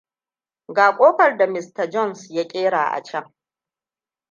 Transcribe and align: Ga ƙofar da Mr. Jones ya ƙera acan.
Ga 0.67 0.95
ƙofar 0.97 1.37
da 1.37 1.47
Mr. 1.47 1.89
Jones 1.91 2.29
ya 2.29 2.47
ƙera 2.47 2.85
acan. 2.93 3.33